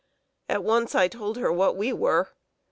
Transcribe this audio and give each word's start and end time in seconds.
At 0.49 0.63
once 0.63 0.95
I 0.95 1.07
told 1.07 1.37
her 1.37 1.51
what 1.53 1.77
we 1.77 1.93
were. 1.93 2.29